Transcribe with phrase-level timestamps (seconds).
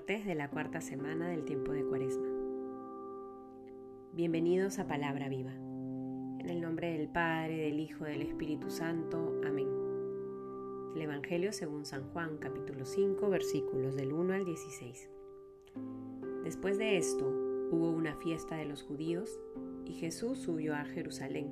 [0.00, 2.26] martes de la cuarta semana del tiempo de Cuaresma.
[4.14, 5.52] Bienvenidos a Palabra Viva.
[5.52, 9.38] En el nombre del Padre, del Hijo, del Espíritu Santo.
[9.44, 9.68] Amén.
[10.94, 15.10] El Evangelio según San Juan, capítulo 5, versículos del 1 al 16.
[16.44, 17.26] Después de esto,
[17.70, 19.38] hubo una fiesta de los judíos
[19.84, 21.50] y Jesús subió a Jerusalén.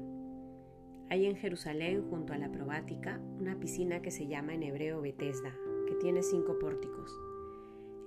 [1.11, 5.55] Hay en Jerusalén, junto a la probática, una piscina que se llama en hebreo Betesda,
[5.87, 7.13] que tiene cinco pórticos.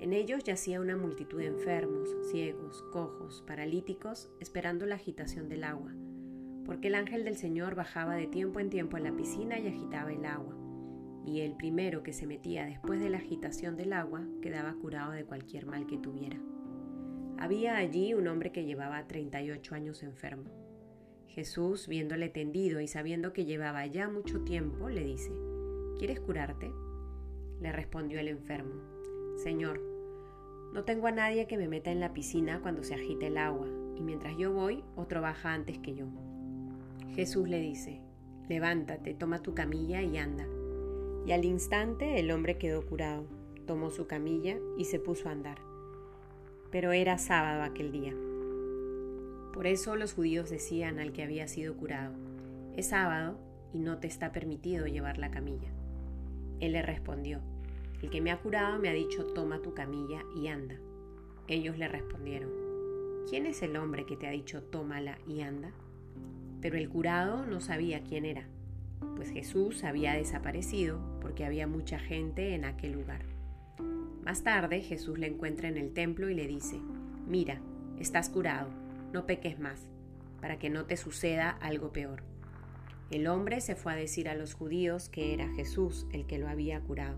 [0.02, 5.94] En ellos yacía una multitud de enfermos, ciegos, cojos, paralíticos, esperando la agitación del agua,
[6.66, 10.12] porque el ángel del Señor bajaba de tiempo en tiempo a la piscina y agitaba
[10.12, 10.58] el agua,
[11.24, 15.24] y el primero que se metía después de la agitación del agua quedaba curado de
[15.24, 16.40] cualquier mal que tuviera.
[17.38, 20.50] Había allí un hombre que llevaba 38 años enfermo.
[21.28, 25.32] Jesús, viéndole tendido y sabiendo que llevaba ya mucho tiempo, le dice,
[26.00, 26.72] ¿Quieres curarte?
[27.62, 28.82] Le respondió el enfermo,
[29.38, 29.91] Señor,
[30.74, 33.68] no tengo a nadie que me meta en la piscina cuando se agite el agua,
[33.98, 36.06] y mientras yo voy, otro baja antes que yo.
[37.14, 38.00] Jesús le dice,
[38.48, 40.48] levántate, toma tu camilla y anda.
[41.26, 43.28] Y al instante el hombre quedó curado,
[43.68, 45.58] tomó su camilla y se puso a andar.
[46.72, 48.14] Pero era sábado aquel día.
[49.54, 52.14] Por eso los judíos decían al que había sido curado,
[52.78, 53.38] es sábado
[53.74, 55.70] y no te está permitido llevar la camilla.
[56.62, 57.42] Él le respondió,
[58.02, 60.76] el que me ha curado me ha dicho, toma tu camilla y anda.
[61.48, 62.50] Ellos le respondieron,
[63.30, 65.72] ¿quién es el hombre que te ha dicho, tómala y anda?
[66.62, 68.48] Pero el curado no sabía quién era,
[69.16, 73.22] pues Jesús había desaparecido porque había mucha gente en aquel lugar.
[74.24, 76.80] Más tarde Jesús le encuentra en el templo y le dice,
[77.28, 77.60] mira,
[78.00, 78.70] estás curado,
[79.14, 79.90] no peques más,
[80.40, 82.24] para que no te suceda algo peor.
[83.10, 86.48] El hombre se fue a decir a los judíos que era Jesús el que lo
[86.48, 87.18] había curado.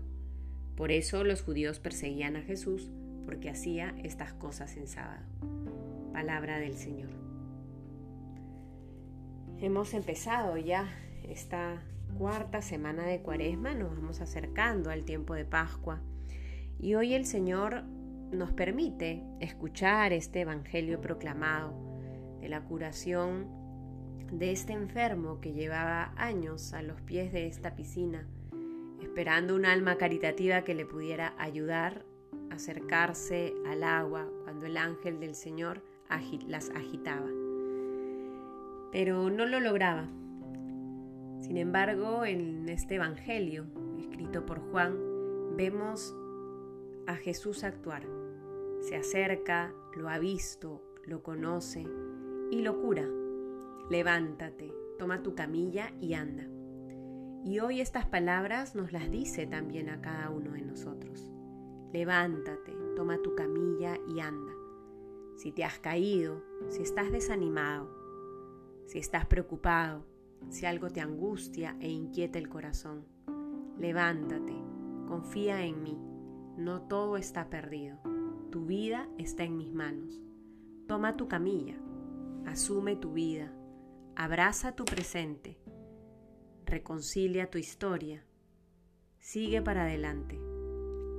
[0.76, 2.90] Por eso los judíos perseguían a Jesús
[3.26, 5.22] porque hacía estas cosas en sábado.
[6.12, 7.10] Palabra del Señor.
[9.60, 10.88] Hemos empezado ya
[11.28, 11.80] esta
[12.18, 16.00] cuarta semana de Cuaresma, nos vamos acercando al tiempo de Pascua
[16.78, 17.84] y hoy el Señor
[18.30, 21.72] nos permite escuchar este Evangelio proclamado
[22.40, 23.46] de la curación
[24.32, 28.26] de este enfermo que llevaba años a los pies de esta piscina
[29.04, 32.06] esperando un alma caritativa que le pudiera ayudar
[32.50, 35.82] a acercarse al agua cuando el ángel del Señor
[36.48, 37.28] las agitaba.
[38.92, 40.08] Pero no lo lograba.
[41.42, 43.66] Sin embargo, en este Evangelio,
[43.98, 44.96] escrito por Juan,
[45.56, 46.14] vemos
[47.06, 48.06] a Jesús actuar.
[48.80, 51.86] Se acerca, lo ha visto, lo conoce
[52.50, 53.06] y lo cura.
[53.90, 56.53] Levántate, toma tu camilla y anda.
[57.44, 61.30] Y hoy estas palabras nos las dice también a cada uno de nosotros.
[61.92, 64.52] Levántate, toma tu camilla y anda.
[65.36, 67.94] Si te has caído, si estás desanimado,
[68.86, 70.06] si estás preocupado,
[70.48, 73.04] si algo te angustia e inquieta el corazón,
[73.78, 74.54] levántate,
[75.06, 75.98] confía en mí.
[76.56, 77.98] No todo está perdido.
[78.50, 80.18] Tu vida está en mis manos.
[80.88, 81.76] Toma tu camilla,
[82.46, 83.52] asume tu vida,
[84.16, 85.58] abraza tu presente
[86.66, 88.24] reconcilia tu historia,
[89.18, 90.38] sigue para adelante,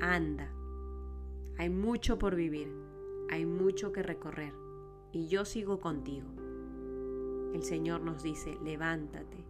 [0.01, 0.51] anda.
[1.57, 2.72] Hay mucho por vivir,
[3.29, 4.53] hay mucho que recorrer
[5.11, 6.28] y yo sigo contigo.
[7.53, 9.45] El Señor nos dice, levántate,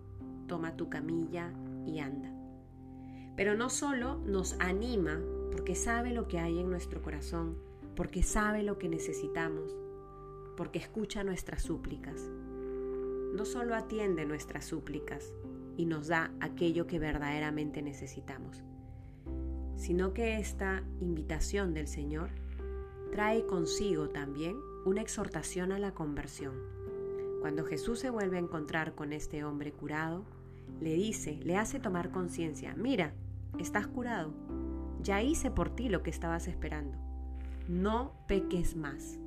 [0.47, 1.51] toma tu camilla
[1.85, 2.31] y anda.
[3.35, 5.19] Pero no solo nos anima
[5.51, 7.57] porque sabe lo que hay en nuestro corazón,
[7.95, 9.75] porque sabe lo que necesitamos,
[10.55, 12.29] porque escucha nuestras súplicas.
[13.33, 15.33] No solo atiende nuestras súplicas,
[15.77, 18.63] y nos da aquello que verdaderamente necesitamos,
[19.75, 22.29] sino que esta invitación del Señor
[23.11, 26.53] trae consigo también una exhortación a la conversión.
[27.41, 30.25] Cuando Jesús se vuelve a encontrar con este hombre curado,
[30.79, 33.13] le dice, le hace tomar conciencia, mira,
[33.59, 34.33] estás curado,
[35.01, 36.97] ya hice por ti lo que estabas esperando,
[37.67, 39.19] no peques más.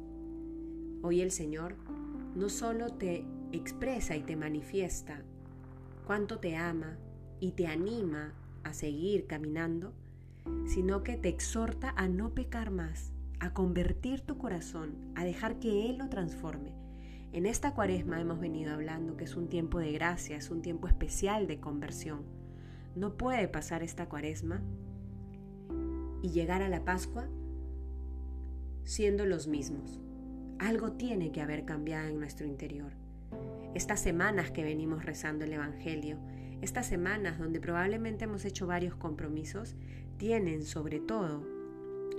[1.02, 1.76] Hoy el Señor
[2.34, 5.22] no solo te expresa y te manifiesta
[6.08, 6.96] cuánto te ama
[7.38, 8.32] y te anima
[8.64, 9.92] a seguir caminando,
[10.64, 15.90] sino que te exhorta a no pecar más, a convertir tu corazón, a dejar que
[15.90, 16.72] Él lo transforme.
[17.32, 20.88] En esta cuaresma hemos venido hablando que es un tiempo de gracia, es un tiempo
[20.88, 22.22] especial de conversión.
[22.96, 24.62] No puede pasar esta cuaresma
[26.22, 27.28] y llegar a la Pascua
[28.82, 30.00] siendo los mismos.
[30.58, 32.94] Algo tiene que haber cambiado en nuestro interior
[33.74, 36.18] estas semanas que venimos rezando el Evangelio,
[36.60, 39.76] estas semanas donde probablemente hemos hecho varios compromisos,
[40.16, 41.46] tienen sobre todo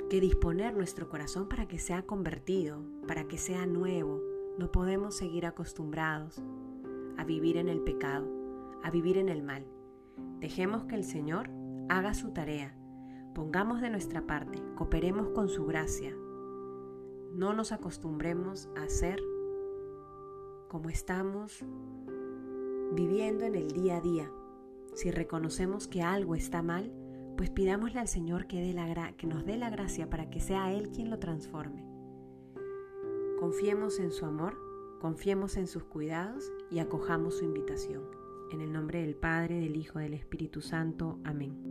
[0.10, 4.22] que disponer nuestro corazón para que sea convertido, para que sea nuevo.
[4.58, 6.42] No podemos seguir acostumbrados
[7.18, 8.28] a vivir en el pecado,
[8.84, 9.66] a vivir en el mal.
[10.40, 11.50] Dejemos que el Señor
[11.90, 12.76] haga su tarea.
[13.36, 16.16] Pongamos de nuestra parte, cooperemos con su gracia.
[17.34, 19.22] No nos acostumbremos a ser
[20.70, 21.66] como estamos
[22.94, 24.32] viviendo en el día a día.
[24.94, 26.94] Si reconocemos que algo está mal,
[27.36, 28.76] pues pidámosle al Señor que,
[29.18, 31.84] que nos dé la gracia para que sea Él quien lo transforme.
[33.40, 34.58] Confiemos en su amor,
[35.00, 38.04] confiemos en sus cuidados y acojamos su invitación.
[38.52, 41.20] En el nombre del Padre, del Hijo, del Espíritu Santo.
[41.24, 41.69] Amén.